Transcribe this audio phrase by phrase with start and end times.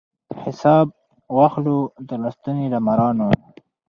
[0.43, 0.87] حساب
[1.37, 3.27] واخلو د لستوڼي له مارانو